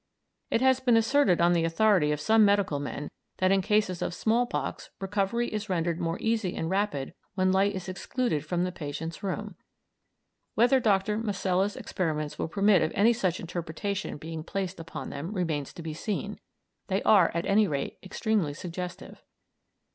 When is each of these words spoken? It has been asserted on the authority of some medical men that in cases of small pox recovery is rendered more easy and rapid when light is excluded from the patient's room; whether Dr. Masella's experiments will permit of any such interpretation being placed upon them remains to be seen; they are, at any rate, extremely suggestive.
It 0.49 0.61
has 0.61 0.79
been 0.79 0.97
asserted 0.97 1.39
on 1.41 1.53
the 1.53 1.63
authority 1.63 2.11
of 2.11 2.19
some 2.19 2.43
medical 2.43 2.79
men 2.79 3.11
that 3.37 3.51
in 3.51 3.61
cases 3.61 4.01
of 4.01 4.15
small 4.15 4.47
pox 4.47 4.89
recovery 4.99 5.49
is 5.53 5.69
rendered 5.69 5.99
more 5.99 6.17
easy 6.19 6.55
and 6.55 6.71
rapid 6.71 7.13
when 7.35 7.51
light 7.51 7.75
is 7.75 7.87
excluded 7.87 8.43
from 8.43 8.63
the 8.63 8.71
patient's 8.71 9.21
room; 9.21 9.53
whether 10.55 10.79
Dr. 10.79 11.19
Masella's 11.19 11.77
experiments 11.77 12.39
will 12.39 12.47
permit 12.47 12.81
of 12.81 12.91
any 12.95 13.13
such 13.13 13.39
interpretation 13.39 14.17
being 14.17 14.43
placed 14.43 14.79
upon 14.79 15.11
them 15.11 15.33
remains 15.33 15.71
to 15.73 15.83
be 15.83 15.93
seen; 15.93 16.39
they 16.87 17.03
are, 17.03 17.29
at 17.35 17.45
any 17.45 17.67
rate, 17.67 17.99
extremely 18.01 18.55
suggestive. 18.55 19.21